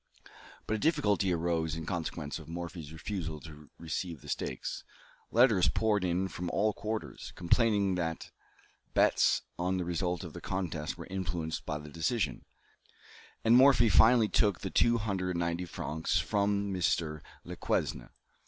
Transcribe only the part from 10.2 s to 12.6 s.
of the contest were influenced by the decision,